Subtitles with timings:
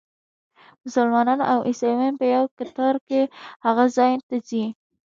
[0.83, 3.21] مسلمانان او عیسویان په یوه کتار کې
[3.65, 4.63] هغه ځای ته ځي.